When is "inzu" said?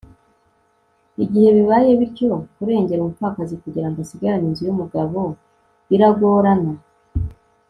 4.49-4.61